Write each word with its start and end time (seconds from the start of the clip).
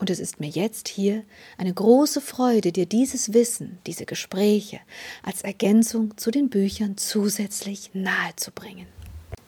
Und 0.00 0.08
es 0.08 0.18
ist 0.18 0.40
mir 0.40 0.48
jetzt 0.48 0.88
hier 0.88 1.24
eine 1.58 1.74
große 1.74 2.22
Freude, 2.22 2.72
dir 2.72 2.86
dieses 2.86 3.34
Wissen, 3.34 3.78
diese 3.86 4.06
Gespräche 4.06 4.80
als 5.22 5.42
Ergänzung 5.42 6.16
zu 6.16 6.30
den 6.30 6.48
Büchern 6.48 6.96
zusätzlich 6.96 7.90
nahezubringen. 7.92 8.86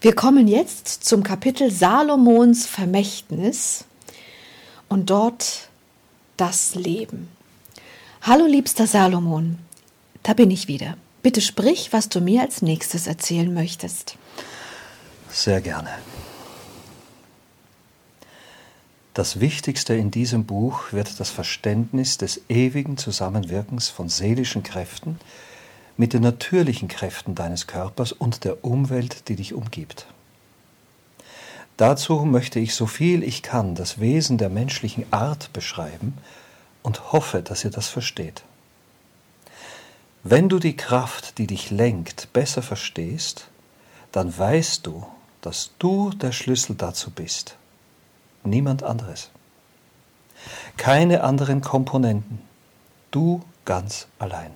Wir 0.03 0.15
kommen 0.15 0.47
jetzt 0.47 1.05
zum 1.05 1.23
Kapitel 1.23 1.71
Salomons 1.71 2.67
Vermächtnis 2.67 3.87
und 4.91 5.09
dort 5.09 5.69
das 6.37 6.75
Leben. 6.75 7.29
Hallo 8.21 8.45
liebster 8.45 8.87
Salomon, 8.87 9.59
da 10.23 10.35
bin 10.35 10.51
ich 10.51 10.69
wieder. 10.69 10.99
Bitte 11.23 11.41
sprich, 11.41 11.95
was 11.95 12.11
du 12.11 12.21
mir 12.21 12.43
als 12.43 12.61
nächstes 12.61 13.07
erzählen 13.07 13.53
möchtest. 13.55 14.19
Sehr 15.31 15.63
gerne. 15.63 15.89
Das 19.15 19.41
Wichtigste 19.41 19.95
in 19.95 20.11
diesem 20.11 20.47
Buch 20.47 20.93
wird 20.93 21.21
das 21.21 21.29
Verständnis 21.29 22.17
des 22.17 22.41
ewigen 22.49 22.97
Zusammenwirkens 22.97 23.91
von 23.91 24.09
seelischen 24.09 24.63
Kräften 24.63 25.19
mit 25.99 26.15
den 26.15 26.23
natürlichen 26.23 26.89
Kräften 26.89 27.35
deines 27.35 27.67
Körpers 27.67 28.13
und 28.13 28.45
der 28.45 28.65
Umwelt, 28.65 29.29
die 29.29 29.37
dich 29.37 29.53
umgibt. 29.53 30.07
Dazu 31.77 32.21
möchte 32.21 32.59
ich 32.59 32.75
so 32.75 32.87
viel 32.87 33.23
ich 33.23 33.43
kann 33.43 33.75
das 33.75 34.01
Wesen 34.01 34.39
der 34.39 34.49
menschlichen 34.49 35.05
Art 35.13 35.53
beschreiben 35.53 36.17
und 36.83 37.13
hoffe, 37.13 37.43
dass 37.43 37.65
ihr 37.65 37.71
das 37.71 37.89
versteht. 37.89 38.43
Wenn 40.23 40.49
du 40.49 40.59
die 40.59 40.77
Kraft, 40.77 41.37
die 41.37 41.47
dich 41.47 41.71
lenkt, 41.71 42.33
besser 42.33 42.63
verstehst, 42.63 43.49
dann 44.11 44.37
weißt 44.37 44.87
du, 44.87 45.05
dass 45.43 45.73
du 45.79 46.11
der 46.11 46.33
Schlüssel 46.33 46.77
dazu 46.77 47.11
bist. 47.11 47.57
Niemand 48.45 48.83
anderes. 48.83 49.31
Keine 50.77 51.23
anderen 51.23 51.61
Komponenten. 51.61 52.41
Du 53.11 53.43
ganz 53.65 54.09
allein. 54.19 54.51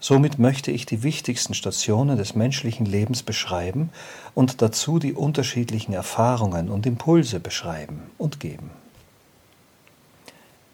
Somit 0.00 0.38
möchte 0.38 0.70
ich 0.70 0.86
die 0.86 1.02
wichtigsten 1.02 1.54
Stationen 1.54 2.16
des 2.16 2.34
menschlichen 2.36 2.86
Lebens 2.86 3.22
beschreiben 3.22 3.90
und 4.34 4.62
dazu 4.62 4.98
die 5.00 5.12
unterschiedlichen 5.12 5.92
Erfahrungen 5.92 6.68
und 6.68 6.86
Impulse 6.86 7.40
beschreiben 7.40 8.02
und 8.16 8.38
geben. 8.38 8.70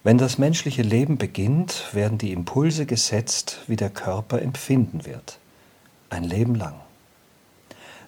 Wenn 0.02 0.18
das 0.18 0.36
menschliche 0.36 0.82
Leben 0.82 1.16
beginnt, 1.16 1.94
werden 1.94 2.18
die 2.18 2.32
Impulse 2.32 2.84
gesetzt, 2.84 3.60
wie 3.66 3.76
der 3.76 3.88
Körper 3.88 4.42
empfinden 4.42 5.06
wird. 5.06 5.38
Ein 6.10 6.24
Leben 6.24 6.54
lang. 6.54 6.74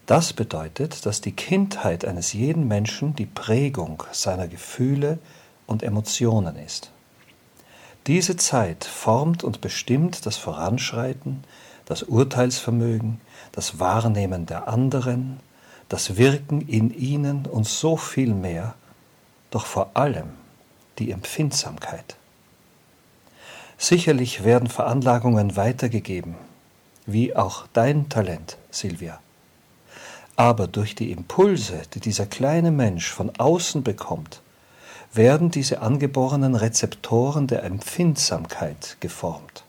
Das 0.07 0.33
bedeutet, 0.33 1.05
dass 1.05 1.21
die 1.21 1.33
Kindheit 1.33 2.05
eines 2.05 2.33
jeden 2.33 2.69
Menschen 2.69 3.17
die 3.17 3.27
Prägung 3.27 4.05
seiner 4.13 4.47
Gefühle 4.47 5.19
und 5.67 5.83
Emotionen 5.83 6.55
ist. 6.55 6.93
Diese 8.07 8.37
Zeit 8.37 8.85
formt 8.85 9.43
und 9.43 9.61
bestimmt 9.61 10.25
das 10.25 10.37
Voranschreiten, 10.37 11.43
das 11.87 12.05
Urteilsvermögen, 12.05 13.21
das 13.51 13.81
Wahrnehmen 13.81 14.47
der 14.47 14.69
anderen, 14.69 15.41
das 15.89 16.17
Wirken 16.17 16.61
in 16.61 16.95
ihnen 16.95 17.47
und 17.47 17.67
so 17.67 17.97
viel 17.97 18.33
mehr, 18.33 18.75
doch 19.51 19.67
vor 19.67 19.91
allem 19.95 20.29
die 21.01 21.11
Empfindsamkeit. 21.11 22.17
Sicherlich 23.77 24.45
werden 24.45 24.69
Veranlagungen 24.69 25.57
weitergegeben, 25.57 26.37
wie 27.07 27.35
auch 27.35 27.67
dein 27.73 28.09
Talent, 28.09 28.57
Silvia. 28.71 29.19
Aber 30.37 30.69
durch 30.69 30.95
die 30.95 31.11
Impulse, 31.11 31.83
die 31.95 32.01
dieser 32.01 32.27
kleine 32.27 32.71
Mensch 32.71 33.11
von 33.11 33.35
außen 33.39 33.83
bekommt, 33.83 34.43
werden 35.13 35.51
diese 35.51 35.81
angeborenen 35.81 36.55
Rezeptoren 36.55 37.47
der 37.47 37.65
Empfindsamkeit 37.65 38.99
geformt. 39.01 39.65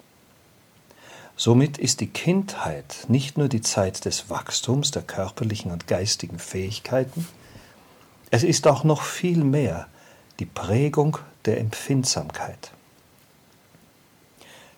Somit 1.38 1.78
ist 1.78 2.02
die 2.02 2.08
Kindheit 2.08 3.06
nicht 3.08 3.38
nur 3.38 3.48
die 3.48 3.62
Zeit 3.62 4.06
des 4.06 4.30
Wachstums 4.30 4.92
der 4.92 5.04
körperlichen 5.04 5.72
und 5.72 5.88
geistigen 5.88 6.40
Fähigkeiten, 6.40 7.28
es 8.30 8.44
ist 8.44 8.68
auch 8.68 8.84
noch 8.84 9.04
viel 9.04 9.44
mehr 9.44 9.88
die 10.40 10.46
Prägung 10.46 11.20
der 11.46 11.60
Empfindsamkeit. 11.60 12.72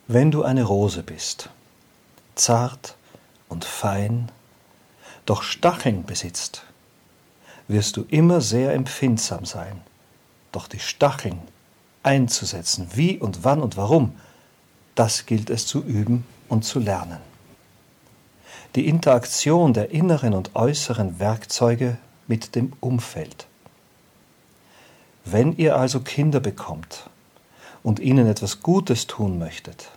Wenn 0.06 0.30
du 0.30 0.44
eine 0.44 0.64
Rose 0.64 1.02
bist, 1.02 1.50
zart 2.34 2.96
und 3.48 3.64
fein, 3.64 4.30
doch 5.30 5.44
Stacheln 5.44 6.04
besitzt, 6.04 6.64
wirst 7.68 7.96
du 7.96 8.04
immer 8.08 8.40
sehr 8.40 8.74
empfindsam 8.74 9.44
sein, 9.44 9.80
doch 10.50 10.66
die 10.66 10.80
Stacheln 10.80 11.38
einzusetzen, 12.02 12.88
wie 12.94 13.16
und 13.16 13.44
wann 13.44 13.60
und 13.62 13.76
warum, 13.76 14.16
das 14.96 15.26
gilt 15.26 15.48
es 15.48 15.68
zu 15.68 15.84
üben 15.84 16.26
und 16.48 16.64
zu 16.64 16.80
lernen. 16.80 17.18
Die 18.74 18.88
Interaktion 18.88 19.72
der 19.72 19.92
inneren 19.92 20.34
und 20.34 20.56
äußeren 20.56 21.20
Werkzeuge 21.20 21.96
mit 22.26 22.56
dem 22.56 22.72
Umfeld. 22.80 23.46
Wenn 25.24 25.56
ihr 25.56 25.76
also 25.76 26.00
Kinder 26.00 26.40
bekommt 26.40 27.08
und 27.84 28.00
ihnen 28.00 28.26
etwas 28.26 28.62
Gutes 28.62 29.06
tun 29.06 29.38
möchtet, 29.38 29.92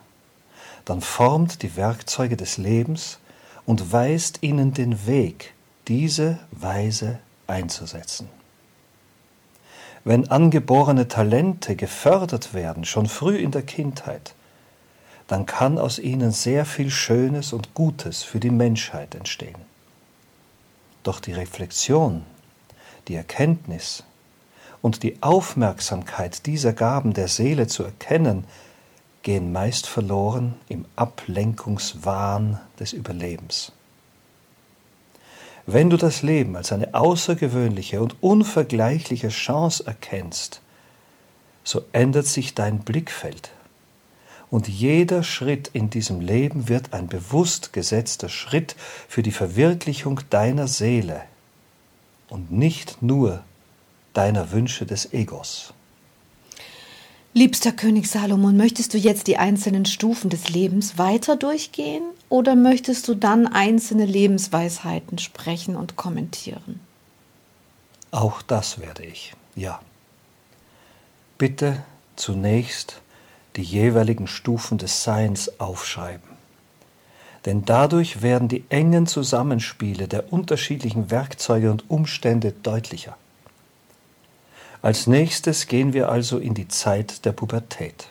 dann 0.85 1.01
formt 1.01 1.63
die 1.63 1.75
Werkzeuge 1.75 2.37
des 2.37 2.57
Lebens 2.57 3.17
und 3.65 3.91
weist 3.91 4.43
ihnen 4.43 4.73
den 4.73 5.07
Weg, 5.07 5.53
diese 5.87 6.39
Weise 6.51 7.19
einzusetzen. 7.47 8.29
Wenn 10.03 10.29
angeborene 10.29 11.07
Talente 11.07 11.75
gefördert 11.75 12.53
werden, 12.53 12.83
schon 12.83 13.07
früh 13.07 13.37
in 13.37 13.51
der 13.51 13.61
Kindheit, 13.61 14.35
dann 15.27 15.45
kann 15.45 15.77
aus 15.77 15.97
ihnen 15.97 16.31
sehr 16.31 16.65
viel 16.65 16.89
Schönes 16.89 17.53
und 17.53 17.73
Gutes 17.73 18.23
für 18.23 18.39
die 18.39 18.49
Menschheit 18.49 19.15
entstehen. 19.15 19.55
Doch 21.03 21.21
die 21.21 21.31
Reflexion, 21.31 22.23
die 23.07 23.15
Erkenntnis, 23.15 24.03
und 24.83 25.01
die 25.01 25.17
Aufmerksamkeit 25.23 26.45
dieser 26.45 26.73
Gaben 26.73 27.13
der 27.13 27.29
Seele 27.29 27.67
zu 27.67 27.83
erkennen, 27.83 28.43
gehen 29.23 29.51
meist 29.51 29.87
verloren 29.87 30.55
im 30.69 30.85
Ablenkungswahn 30.95 32.59
des 32.79 32.93
Überlebens. 32.93 33.71
Wenn 35.65 35.89
du 35.89 35.97
das 35.97 36.21
Leben 36.21 36.55
als 36.57 36.71
eine 36.73 36.93
außergewöhnliche 36.93 38.01
und 38.01 38.21
unvergleichliche 38.21 39.29
Chance 39.29 39.87
erkennst, 39.87 40.61
so 41.63 41.83
ändert 41.93 42.27
sich 42.27 42.53
dein 42.53 42.79
Blickfeld 42.79 43.51
und 44.53 44.67
jeder 44.67 45.23
Schritt 45.23 45.71
in 45.73 45.89
diesem 45.89 46.21
Leben 46.21 46.69
wird 46.69 46.93
ein 46.93 47.07
bewusst 47.07 47.73
gesetzter 47.73 48.29
Schritt 48.29 48.75
für 49.07 49.23
die 49.23 49.31
Verwirklichung 49.31 50.19
deiner 50.29 50.67
Seele 50.67 51.23
und 52.29 52.51
nicht 52.51 53.01
nur 53.01 53.43
deiner 54.13 54.51
Wünsche 54.51 54.85
des 54.85 55.11
Egos. 55.11 55.73
Liebster 57.35 57.71
König 57.71 58.11
Salomon, 58.11 58.55
möchtest 58.57 58.93
du 58.93 58.99
jetzt 58.99 59.25
die 59.25 59.37
einzelnen 59.37 59.85
Stufen 59.85 60.29
des 60.29 60.49
Lebens 60.49 60.99
weiter 60.99 61.35
durchgehen 61.35 62.03
oder 62.29 62.55
möchtest 62.55 63.07
du 63.07 63.15
dann 63.15 63.47
einzelne 63.47 64.05
Lebensweisheiten 64.05 65.17
sprechen 65.17 65.75
und 65.75 65.95
kommentieren? 65.95 66.79
Auch 68.11 68.43
das 68.43 68.79
werde 68.79 69.03
ich, 69.03 69.33
ja. 69.55 69.81
Bitte 71.39 71.83
zunächst 72.15 73.01
die 73.55 73.63
jeweiligen 73.63 74.27
Stufen 74.27 74.77
des 74.77 75.03
Seins 75.03 75.59
aufschreiben. 75.59 76.29
Denn 77.45 77.65
dadurch 77.65 78.21
werden 78.21 78.47
die 78.47 78.63
engen 78.69 79.07
Zusammenspiele 79.07 80.07
der 80.07 80.31
unterschiedlichen 80.31 81.09
Werkzeuge 81.09 81.71
und 81.71 81.89
Umstände 81.89 82.51
deutlicher. 82.51 83.17
Als 84.83 85.07
nächstes 85.07 85.67
gehen 85.67 85.93
wir 85.93 86.09
also 86.09 86.37
in 86.37 86.53
die 86.55 86.67
Zeit 86.67 87.23
der 87.23 87.31
Pubertät. 87.31 88.09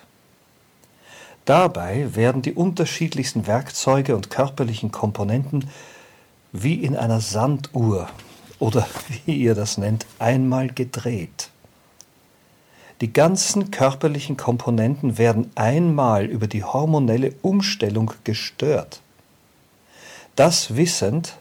Dabei 1.44 2.14
werden 2.16 2.40
die 2.40 2.54
unterschiedlichsten 2.54 3.46
Werkzeuge 3.46 4.16
und 4.16 4.30
körperlichen 4.30 4.90
Komponenten 4.90 5.69
wie 6.50 6.76
in 6.76 6.96
einer 6.96 7.20
Sanduhr 7.20 8.08
oder 8.58 8.86
wie 9.26 9.36
ihr 9.36 9.54
das 9.54 9.76
nennt, 9.76 10.06
einmal 10.19 10.69
gedreht. 10.69 11.50
Die 13.02 13.12
ganzen 13.12 13.70
körperlichen 13.70 14.38
Komponenten 14.38 15.18
werden 15.18 15.50
einmal 15.56 16.25
über 16.25 16.46
die 16.46 16.64
hormonelle 16.64 17.34
Umstellung 17.42 18.12
gestört. 18.25 19.02
Das 20.36 20.75
wissend 20.75 21.36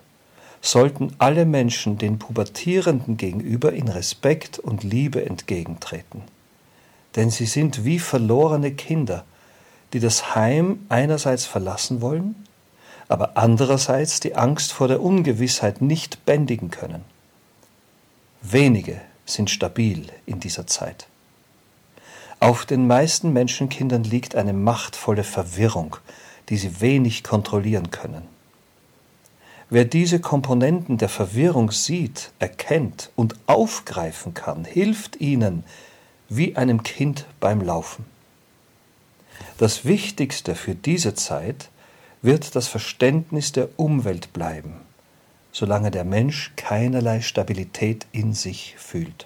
sollten 0.62 1.14
alle 1.18 1.46
Menschen 1.46 1.98
den 1.98 2.20
Pubertierenden 2.20 3.18
gegenüber 3.18 3.74
in 3.74 3.88
Respekt 3.88 4.60
und 4.60 4.84
Liebe 4.84 5.26
entgegentreten. 5.26 6.22
Denn 7.16 7.32
sie 7.32 7.48
sind 7.48 7.84
wie 7.84 8.00
verlorene 8.00 8.72
Kinder, 8.72 9.26
die 9.94 10.00
das 10.00 10.36
Heim 10.36 10.86
einerseits 10.88 11.46
verlassen 11.46 12.02
wollen, 12.02 12.36
aber 13.10 13.36
andererseits 13.36 14.20
die 14.22 14.36
Angst 14.36 14.72
vor 14.72 14.88
der 14.88 15.02
Ungewissheit 15.02 15.82
nicht 15.82 16.26
bändigen 16.26 16.70
können. 16.70 17.04
Wenige 18.42 19.02
sind 19.26 19.50
stabil 19.50 20.08
in 20.26 20.40
dieser 20.40 20.68
Zeit. 20.68 21.08
Auf 22.40 22.66
den 22.66 22.88
meisten 22.88 23.34
Menschenkindern 23.34 24.04
liegt 24.04 24.36
eine 24.36 24.54
machtvolle 24.54 25.24
Verwirrung, 25.24 25.98
die 26.50 26.58
sie 26.58 26.82
wenig 26.82 27.24
kontrollieren 27.24 27.92
können. 27.92 28.24
Wer 29.74 29.86
diese 29.86 30.20
Komponenten 30.20 30.98
der 30.98 31.08
Verwirrung 31.08 31.72
sieht, 31.72 32.32
erkennt 32.40 33.10
und 33.16 33.36
aufgreifen 33.48 34.34
kann, 34.34 34.66
hilft 34.66 35.22
ihnen 35.22 35.64
wie 36.28 36.58
einem 36.58 36.84
Kind 36.84 37.26
beim 37.40 37.62
Laufen. 37.62 38.04
Das 39.58 39.86
Wichtigste 39.86 40.56
für 40.56 40.76
diese 40.76 41.16
Zeit 41.16 41.70
wird 42.22 42.58
das 42.58 42.68
Verständnis 42.68 43.54
der 43.54 43.70
Umwelt 43.78 44.34
bleiben, 44.34 44.74
solange 45.54 45.90
der 45.90 46.04
Mensch 46.04 46.52
keinerlei 46.58 47.22
Stabilität 47.22 48.06
in 48.12 48.34
sich 48.34 48.76
fühlt 48.78 49.26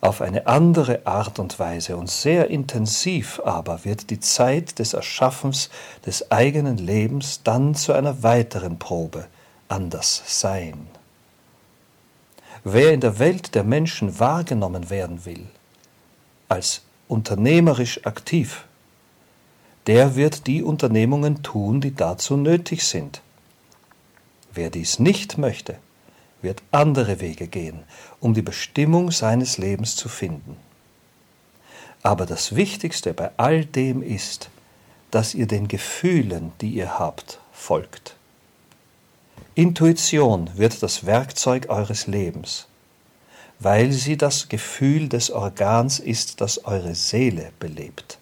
auf 0.00 0.22
eine 0.22 0.46
andere 0.46 1.06
Art 1.06 1.38
und 1.38 1.58
Weise 1.58 1.96
und 1.96 2.10
sehr 2.10 2.48
intensiv 2.48 3.40
aber 3.44 3.84
wird 3.84 4.10
die 4.10 4.20
Zeit 4.20 4.78
des 4.78 4.94
Erschaffens 4.94 5.68
des 6.06 6.30
eigenen 6.30 6.78
Lebens 6.78 7.42
dann 7.44 7.74
zu 7.74 7.92
einer 7.92 8.22
weiteren 8.22 8.78
Probe 8.78 9.26
anders 9.68 10.22
sein. 10.26 10.86
Wer 12.64 12.92
in 12.92 13.00
der 13.00 13.18
Welt 13.18 13.54
der 13.54 13.64
Menschen 13.64 14.18
wahrgenommen 14.18 14.90
werden 14.90 15.24
will, 15.24 15.46
als 16.48 16.82
unternehmerisch 17.08 18.04
aktiv, 18.06 18.64
der 19.86 20.14
wird 20.14 20.46
die 20.46 20.62
Unternehmungen 20.62 21.42
tun, 21.42 21.80
die 21.80 21.94
dazu 21.94 22.36
nötig 22.36 22.84
sind. 22.84 23.22
Wer 24.52 24.70
dies 24.70 24.98
nicht 24.98 25.38
möchte, 25.38 25.76
wird 26.42 26.62
andere 26.70 27.20
Wege 27.20 27.46
gehen, 27.46 27.84
um 28.20 28.34
die 28.34 28.42
Bestimmung 28.42 29.10
seines 29.10 29.58
Lebens 29.58 29.96
zu 29.96 30.08
finden. 30.08 30.56
Aber 32.02 32.26
das 32.26 32.56
Wichtigste 32.56 33.12
bei 33.12 33.30
all 33.36 33.64
dem 33.64 34.02
ist, 34.02 34.50
dass 35.10 35.34
ihr 35.34 35.46
den 35.46 35.68
Gefühlen, 35.68 36.52
die 36.60 36.70
ihr 36.70 36.98
habt, 36.98 37.40
folgt. 37.52 38.16
Intuition 39.54 40.50
wird 40.56 40.82
das 40.82 41.04
Werkzeug 41.04 41.68
eures 41.68 42.06
Lebens, 42.06 42.66
weil 43.58 43.92
sie 43.92 44.16
das 44.16 44.48
Gefühl 44.48 45.08
des 45.08 45.30
Organs 45.30 45.98
ist, 45.98 46.40
das 46.40 46.64
eure 46.64 46.94
Seele 46.94 47.52
belebt. 47.58 48.18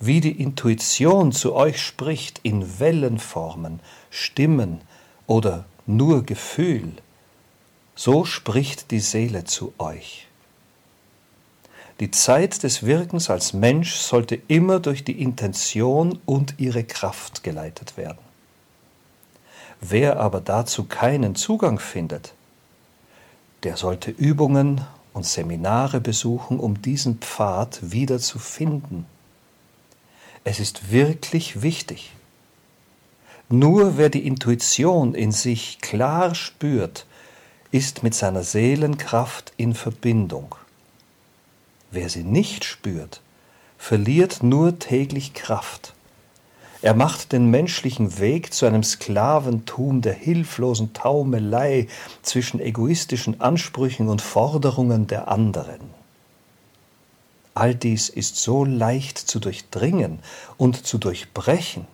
Wie 0.00 0.20
die 0.20 0.40
Intuition 0.40 1.30
zu 1.30 1.54
euch 1.54 1.80
spricht 1.80 2.40
in 2.42 2.80
Wellenformen, 2.80 3.80
Stimmen 4.10 4.80
oder 5.26 5.66
nur 5.86 6.24
Gefühl, 6.24 6.92
so 7.94 8.24
spricht 8.24 8.90
die 8.90 9.00
Seele 9.00 9.44
zu 9.44 9.72
euch. 9.78 10.26
Die 12.00 12.10
Zeit 12.10 12.62
des 12.62 12.84
Wirkens 12.86 13.28
als 13.28 13.52
Mensch 13.52 13.94
sollte 13.94 14.40
immer 14.48 14.80
durch 14.80 15.04
die 15.04 15.20
Intention 15.20 16.18
und 16.24 16.54
ihre 16.56 16.82
Kraft 16.82 17.42
geleitet 17.42 17.98
werden. 17.98 18.18
Wer 19.82 20.18
aber 20.18 20.40
dazu 20.40 20.84
keinen 20.84 21.34
Zugang 21.34 21.78
findet, 21.78 22.32
der 23.64 23.76
sollte 23.76 24.10
Übungen 24.10 24.80
und 25.12 25.26
Seminare 25.26 26.00
besuchen, 26.00 26.58
um 26.58 26.80
diesen 26.80 27.18
Pfad 27.18 27.80
wieder 27.82 28.18
zu 28.18 28.38
finden. 28.38 29.04
Es 30.44 30.60
ist 30.60 30.90
wirklich 30.90 31.60
wichtig, 31.60 32.12
nur 33.50 33.98
wer 33.98 34.08
die 34.08 34.26
Intuition 34.26 35.14
in 35.14 35.32
sich 35.32 35.80
klar 35.80 36.34
spürt, 36.34 37.06
ist 37.72 38.02
mit 38.02 38.14
seiner 38.14 38.42
Seelenkraft 38.42 39.52
in 39.56 39.74
Verbindung. 39.74 40.54
Wer 41.90 42.08
sie 42.08 42.22
nicht 42.22 42.64
spürt, 42.64 43.20
verliert 43.76 44.42
nur 44.42 44.78
täglich 44.78 45.34
Kraft. 45.34 45.94
Er 46.82 46.94
macht 46.94 47.32
den 47.32 47.50
menschlichen 47.50 48.18
Weg 48.18 48.54
zu 48.54 48.66
einem 48.66 48.82
Sklaventum 48.82 50.00
der 50.00 50.14
hilflosen 50.14 50.94
Taumelei 50.94 51.88
zwischen 52.22 52.60
egoistischen 52.60 53.40
Ansprüchen 53.40 54.08
und 54.08 54.22
Forderungen 54.22 55.06
der 55.06 55.28
anderen. 55.28 55.80
All 57.54 57.74
dies 57.74 58.08
ist 58.08 58.36
so 58.36 58.64
leicht 58.64 59.18
zu 59.18 59.40
durchdringen 59.40 60.20
und 60.56 60.86
zu 60.86 60.98
durchbrechen, 60.98 61.86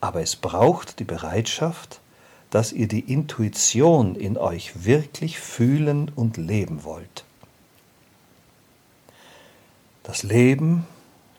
aber 0.00 0.20
es 0.22 0.36
braucht 0.36 0.98
die 0.98 1.04
Bereitschaft, 1.04 2.00
dass 2.50 2.72
ihr 2.72 2.88
die 2.88 3.12
Intuition 3.12 4.14
in 4.14 4.38
euch 4.38 4.84
wirklich 4.84 5.38
fühlen 5.38 6.10
und 6.14 6.36
leben 6.36 6.84
wollt. 6.84 7.24
Das 10.02 10.22
Leben 10.22 10.86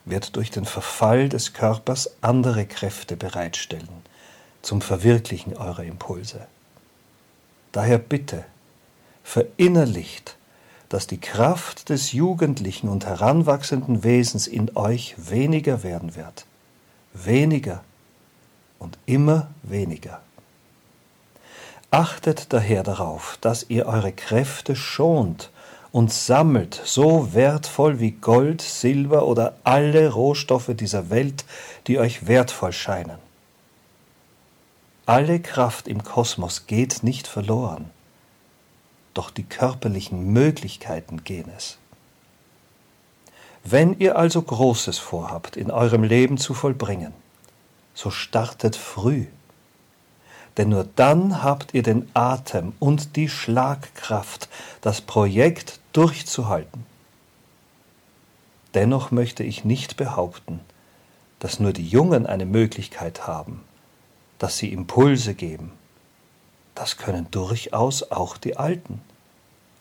wird 0.05 0.35
durch 0.35 0.51
den 0.51 0.65
Verfall 0.65 1.29
des 1.29 1.53
Körpers 1.53 2.11
andere 2.21 2.65
Kräfte 2.65 3.15
bereitstellen 3.15 3.87
zum 4.61 4.81
Verwirklichen 4.81 5.55
eurer 5.55 5.83
Impulse. 5.83 6.45
Daher 7.71 7.99
bitte, 7.99 8.43
verinnerlicht, 9.23 10.35
dass 10.89 11.07
die 11.07 11.19
Kraft 11.19 11.89
des 11.89 12.11
jugendlichen 12.11 12.89
und 12.89 13.05
heranwachsenden 13.05 14.03
Wesens 14.03 14.47
in 14.47 14.75
euch 14.75 15.15
weniger 15.17 15.83
werden 15.83 16.15
wird, 16.15 16.45
weniger 17.13 17.83
und 18.79 18.97
immer 19.05 19.47
weniger. 19.63 20.21
Achtet 21.91 22.51
daher 22.51 22.83
darauf, 22.83 23.37
dass 23.41 23.69
ihr 23.69 23.85
eure 23.85 24.11
Kräfte 24.11 24.75
schont 24.75 25.49
und 25.91 26.11
sammelt 26.11 26.81
so 26.83 27.33
wertvoll 27.33 27.99
wie 27.99 28.11
Gold, 28.11 28.61
Silber 28.61 29.25
oder 29.25 29.55
alle 29.63 30.11
Rohstoffe 30.11 30.71
dieser 30.75 31.09
Welt, 31.09 31.45
die 31.87 31.97
euch 31.97 32.27
wertvoll 32.27 32.73
scheinen. 32.73 33.17
Alle 35.05 35.39
Kraft 35.39 35.87
im 35.87 36.03
Kosmos 36.03 36.67
geht 36.67 37.01
nicht 37.03 37.27
verloren, 37.27 37.89
doch 39.13 39.31
die 39.31 39.45
körperlichen 39.45 40.33
Möglichkeiten 40.33 41.23
gehen 41.23 41.49
es. 41.55 41.77
Wenn 43.63 43.97
ihr 43.99 44.17
also 44.17 44.41
Großes 44.41 44.97
vorhabt, 44.97 45.55
in 45.55 45.71
eurem 45.71 46.03
Leben 46.03 46.37
zu 46.37 46.53
vollbringen, 46.53 47.13
so 47.97 48.11
startet 48.11 48.75
früh. 48.75 49.25
Denn 50.55 50.69
nur 50.69 50.87
dann 50.95 51.41
habt 51.41 51.73
ihr 51.73 51.81
den 51.81 52.07
Atem 52.13 52.73
und 52.79 53.15
die 53.15 53.27
Schlagkraft, 53.27 54.49
das 54.81 55.01
Projekt 55.01 55.79
durchzuhalten. 55.93 56.85
Dennoch 58.75 59.09
möchte 59.09 59.43
ich 59.43 59.65
nicht 59.65 59.97
behaupten, 59.97 60.59
dass 61.39 61.59
nur 61.59 61.73
die 61.73 61.87
Jungen 61.87 62.27
eine 62.27 62.45
Möglichkeit 62.45 63.25
haben, 63.25 63.63
dass 64.37 64.59
sie 64.59 64.71
Impulse 64.71 65.33
geben. 65.33 65.71
Das 66.75 66.97
können 66.97 67.31
durchaus 67.31 68.11
auch 68.11 68.37
die 68.37 68.57
Alten. 68.57 69.01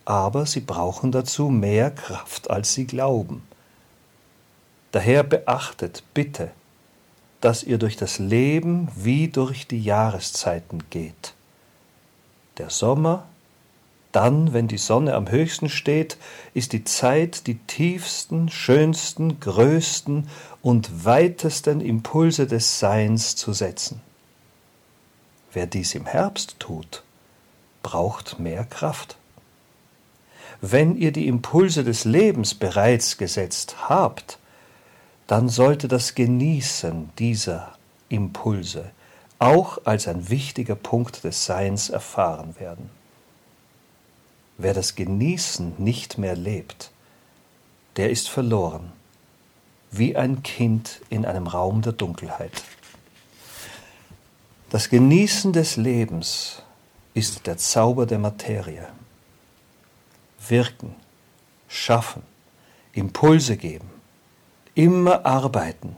Aber 0.07 0.47
sie 0.47 0.61
brauchen 0.61 1.13
dazu 1.13 1.51
mehr 1.51 1.91
Kraft, 1.91 2.49
als 2.49 2.73
sie 2.73 2.87
glauben. 2.87 3.47
Daher 4.93 5.23
beachtet 5.23 6.03
bitte, 6.15 6.53
dass 7.40 7.62
ihr 7.62 7.78
durch 7.78 7.97
das 7.97 8.19
Leben 8.19 8.88
wie 8.95 9.28
durch 9.28 9.66
die 9.66 9.83
Jahreszeiten 9.83 10.85
geht. 10.90 11.35
Der 12.59 12.71
Sommer, 12.71 13.26
dann, 14.12 14.55
wenn 14.55 14.66
die 14.66 14.78
Sonne 14.78 15.14
am 15.14 15.31
höchsten 15.31 15.69
steht, 15.69 16.16
ist 16.55 16.73
die 16.73 16.85
Zeit, 16.85 17.47
die 17.47 17.59
tiefsten, 17.59 18.49
schönsten, 18.49 19.40
größten 19.40 20.28
und 20.62 21.05
weitesten 21.05 21.83
Impulse 21.83 22.47
des 22.47 22.78
Seins 22.78 23.37
zu 23.37 23.52
setzen. 23.52 24.00
Wer 25.52 25.66
dies 25.66 25.95
im 25.95 26.07
Herbst 26.07 26.57
tut, 26.59 27.02
braucht 27.83 28.38
mehr 28.38 28.64
Kraft. 28.64 29.16
Wenn 30.62 30.97
ihr 30.97 31.12
die 31.12 31.28
Impulse 31.28 31.85
des 31.85 32.05
Lebens 32.05 32.55
bereits 32.55 33.19
gesetzt 33.19 33.88
habt, 33.88 34.38
dann 35.26 35.49
sollte 35.49 35.88
das 35.88 36.14
Genießen 36.14 37.11
dieser 37.18 37.76
Impulse 38.09 38.90
auch 39.38 39.78
als 39.85 40.09
ein 40.09 40.30
wichtiger 40.30 40.76
Punkt 40.76 41.25
des 41.25 41.45
Seins 41.45 41.90
erfahren 41.90 42.59
werden. 42.59 42.90
Wer 44.56 44.73
das 44.73 44.95
Genießen 44.95 45.75
nicht 45.78 46.16
mehr 46.16 46.37
lebt, 46.37 46.90
der 47.97 48.11
ist 48.11 48.28
verloren, 48.28 48.92
wie 49.90 50.16
ein 50.16 50.42
Kind 50.42 51.00
in 51.11 51.26
einem 51.26 51.47
Raum 51.47 51.83
der 51.83 51.92
Dunkelheit. 51.92 52.62
Das 54.71 54.88
Genießen 54.88 55.52
des 55.52 55.76
Lebens 55.76 56.62
ist 57.14 57.47
der 57.47 57.56
Zauber 57.56 58.06
der 58.06 58.18
Materie. 58.18 58.88
Wirken, 60.49 60.95
schaffen, 61.68 62.23
Impulse 62.92 63.56
geben, 63.56 63.90
immer 64.76 65.26
arbeiten 65.26 65.97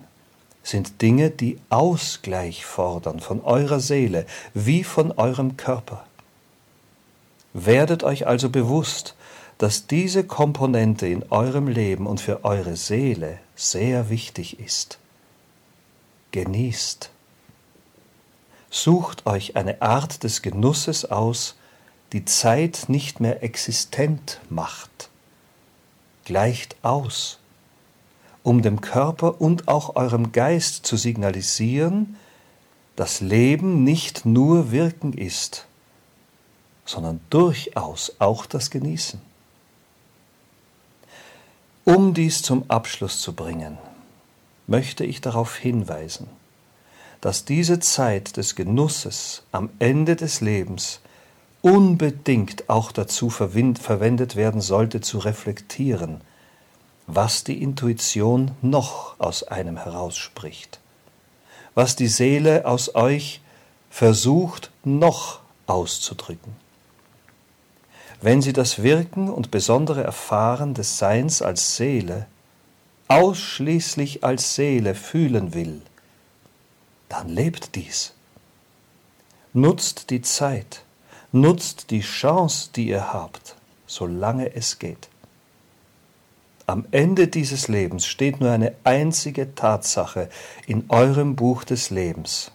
sind 0.62 1.02
Dinge, 1.02 1.30
die 1.30 1.58
Ausgleich 1.68 2.64
fordern 2.64 3.20
von 3.20 3.42
eurer 3.42 3.80
Seele 3.80 4.26
wie 4.54 4.84
von 4.84 5.12
eurem 5.12 5.56
Körper. 5.56 6.04
Werdet 7.52 8.04
euch 8.04 8.26
also 8.26 8.48
bewusst, 8.50 9.14
dass 9.56 9.86
diese 9.86 10.24
Komponente 10.24 11.06
in 11.06 11.24
eurem 11.30 11.66
Leben 11.66 12.06
und 12.06 12.20
für 12.20 12.44
eure 12.44 12.76
Seele 12.76 13.38
sehr 13.56 14.08
wichtig 14.10 14.60
ist. 14.60 14.98
Genießt. 16.30 17.10
Sucht 18.70 19.26
euch 19.26 19.56
eine 19.56 19.82
Art 19.82 20.22
des 20.22 20.42
Genusses 20.42 21.06
aus, 21.06 21.56
die 22.12 22.24
Zeit 22.24 22.84
nicht 22.88 23.20
mehr 23.20 23.42
existent 23.42 24.40
macht. 24.50 25.08
Gleicht 26.24 26.76
aus, 26.82 27.38
um 28.48 28.62
dem 28.62 28.80
Körper 28.80 29.42
und 29.42 29.68
auch 29.68 29.94
eurem 29.94 30.32
Geist 30.32 30.86
zu 30.86 30.96
signalisieren, 30.96 32.16
dass 32.96 33.20
Leben 33.20 33.84
nicht 33.84 34.24
nur 34.24 34.72
Wirken 34.72 35.12
ist, 35.12 35.66
sondern 36.86 37.20
durchaus 37.28 38.12
auch 38.18 38.46
das 38.46 38.70
Genießen. 38.70 39.20
Um 41.84 42.14
dies 42.14 42.40
zum 42.40 42.64
Abschluss 42.70 43.20
zu 43.20 43.34
bringen, 43.34 43.76
möchte 44.66 45.04
ich 45.04 45.20
darauf 45.20 45.56
hinweisen, 45.56 46.26
dass 47.20 47.44
diese 47.44 47.80
Zeit 47.80 48.38
des 48.38 48.54
Genusses 48.54 49.42
am 49.52 49.68
Ende 49.78 50.16
des 50.16 50.40
Lebens 50.40 51.00
unbedingt 51.60 52.70
auch 52.70 52.92
dazu 52.92 53.28
verwendet 53.28 54.36
werden 54.36 54.62
sollte, 54.62 55.02
zu 55.02 55.18
reflektieren, 55.18 56.22
was 57.08 57.42
die 57.42 57.62
Intuition 57.62 58.50
noch 58.60 59.18
aus 59.18 59.42
einem 59.42 59.78
herausspricht, 59.78 60.78
was 61.74 61.96
die 61.96 62.06
Seele 62.06 62.66
aus 62.66 62.94
euch 62.94 63.40
versucht 63.88 64.70
noch 64.84 65.40
auszudrücken. 65.66 66.54
Wenn 68.20 68.42
sie 68.42 68.52
das 68.52 68.82
Wirken 68.82 69.30
und 69.30 69.50
besondere 69.50 70.04
Erfahren 70.04 70.74
des 70.74 70.98
Seins 70.98 71.40
als 71.40 71.76
Seele 71.76 72.26
ausschließlich 73.08 74.22
als 74.22 74.54
Seele 74.54 74.94
fühlen 74.94 75.54
will, 75.54 75.80
dann 77.08 77.30
lebt 77.30 77.74
dies. 77.74 78.12
Nutzt 79.54 80.10
die 80.10 80.20
Zeit, 80.20 80.82
nutzt 81.32 81.90
die 81.90 82.02
Chance, 82.02 82.68
die 82.76 82.88
ihr 82.88 83.14
habt, 83.14 83.56
solange 83.86 84.54
es 84.54 84.78
geht. 84.78 85.08
Am 86.68 86.84
Ende 86.90 87.28
dieses 87.28 87.68
Lebens 87.68 88.04
steht 88.04 88.40
nur 88.40 88.50
eine 88.50 88.74
einzige 88.84 89.54
Tatsache 89.54 90.28
in 90.66 90.84
eurem 90.90 91.34
Buch 91.34 91.64
des 91.64 91.88
Lebens. 91.88 92.52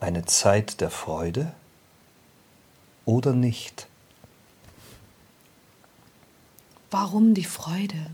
Eine 0.00 0.24
Zeit 0.24 0.80
der 0.80 0.88
Freude 0.88 1.52
oder 3.04 3.34
nicht. 3.34 3.88
Warum 6.90 7.34
die 7.34 7.44
Freude? 7.44 8.06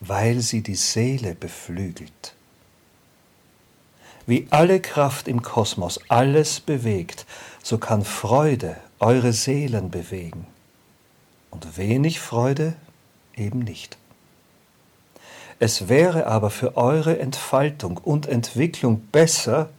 Weil 0.00 0.40
sie 0.40 0.62
die 0.62 0.74
Seele 0.74 1.34
beflügelt. 1.34 2.34
Wie 4.26 4.48
alle 4.50 4.82
Kraft 4.82 5.28
im 5.28 5.40
Kosmos 5.40 5.98
alles 6.08 6.60
bewegt, 6.60 7.24
so 7.62 7.78
kann 7.78 8.04
Freude 8.04 8.76
eure 8.98 9.32
Seelen 9.32 9.90
bewegen 9.90 10.46
und 11.50 11.78
wenig 11.78 12.20
Freude 12.20 12.76
eben 13.38 13.60
nicht. 13.60 13.96
Es 15.60 15.88
wäre 15.88 16.26
aber 16.26 16.50
für 16.50 16.76
eure 16.76 17.18
Entfaltung 17.18 17.96
und 17.96 18.26
Entwicklung 18.26 19.00
besser, 19.12 19.70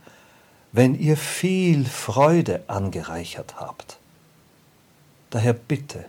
wenn 0.72 0.94
ihr 1.00 1.18
viel 1.18 1.86
Freude 1.86 2.63
angereichert 2.68 3.60
habt. 3.60 3.98
Daher 5.30 5.54
bitte, 5.54 6.06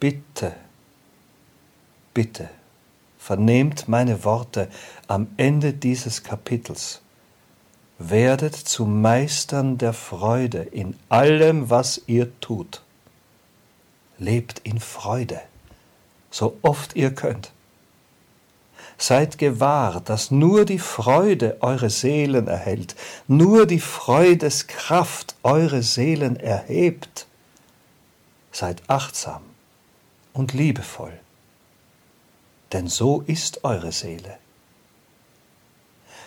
bitte, 0.00 0.54
bitte, 2.14 2.48
vernehmt 3.18 3.88
meine 3.88 4.24
Worte 4.24 4.68
am 5.06 5.26
Ende 5.36 5.72
dieses 5.72 6.22
Kapitels. 6.22 7.02
Werdet 7.98 8.54
zu 8.54 8.84
Meistern 8.84 9.78
der 9.78 9.92
Freude 9.92 10.62
in 10.62 10.96
allem, 11.08 11.70
was 11.70 12.02
ihr 12.06 12.38
tut. 12.40 12.82
Lebt 14.18 14.60
in 14.60 14.80
Freude, 14.80 15.40
so 16.36 16.58
oft 16.60 16.94
ihr 16.96 17.14
könnt. 17.14 17.50
Seid 18.98 19.38
gewahr, 19.38 20.02
dass 20.02 20.30
nur 20.30 20.66
die 20.66 20.78
Freude 20.78 21.56
eure 21.60 21.88
Seelen 21.88 22.46
erhält, 22.46 22.94
nur 23.26 23.66
die 23.66 23.80
Freudeskraft 23.80 25.34
eure 25.42 25.82
Seelen 25.82 26.36
erhebt. 26.36 27.26
Seid 28.52 28.82
achtsam 28.86 29.40
und 30.34 30.52
liebevoll. 30.52 31.18
Denn 32.72 32.88
so 32.88 33.22
ist 33.26 33.64
eure 33.64 33.92
Seele. 33.92 34.36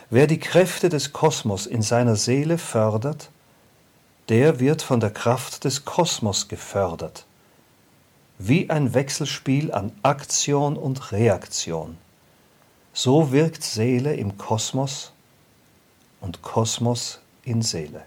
Wer 0.10 0.26
die 0.26 0.40
Kräfte 0.40 0.90
des 0.90 1.14
Kosmos 1.14 1.68
in 1.68 1.84
seiner 1.84 2.16
Seele 2.16 2.58
fördert, 2.58 3.30
der 4.30 4.60
wird 4.60 4.82
von 4.82 5.00
der 5.00 5.12
Kraft 5.12 5.66
des 5.66 5.86
Kosmos 5.86 6.48
gefördert, 6.48 7.26
wie 8.40 8.70
ein 8.70 8.94
Wechselspiel 8.94 9.72
an 9.72 9.92
Aktion 10.02 10.78
und 10.78 11.12
Reaktion. 11.12 11.98
So 12.94 13.32
wirkt 13.32 13.64
Seele 13.64 14.16
im 14.16 14.38
Kosmos 14.38 15.12
und 16.22 16.42
Kosmos 16.42 17.20
in 17.44 17.62
Seele. 17.62 18.04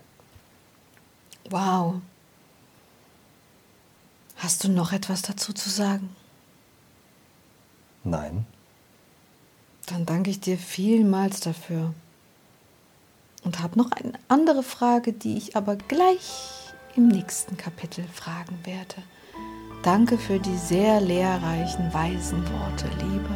Wow. 1.51 2.01
Hast 4.37 4.65
du 4.65 4.69
noch 4.69 4.93
etwas 4.93 5.23
dazu 5.23 5.53
zu 5.53 5.69
sagen? 5.69 6.17
Nein. 8.05 8.47
Dann 9.87 10.07
danke 10.07 10.31
ich 10.31 10.41
dir 10.41 10.57
vielmals 10.57 11.41
dafür. 11.41 11.93
Und 13.45 13.61
habe 13.61 13.79
noch 13.79 13.93
eine 13.93 14.15
andere 14.29 14.63
Frage, 14.63 15.13
die 15.13 15.37
ich 15.37 15.57
aber 15.57 15.77
gleich 15.77 16.73
im 16.97 17.09
nächsten 17.09 17.57
Kapitel 17.57 18.05
fragen 18.09 18.59
werde. 18.65 19.03
Danke 19.83 20.17
für 20.17 20.39
die 20.39 20.57
sehr 20.57 21.01
lehrreichen, 21.01 21.93
weisen 21.93 22.39
Worte, 22.53 22.87
liebe 23.01 23.35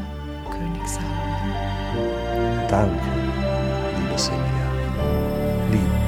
Königshalle. 0.48 1.06
Danke, 2.68 2.94
liebe 3.98 4.16
Silvia. 4.16 4.42
Liebe. 5.72 6.05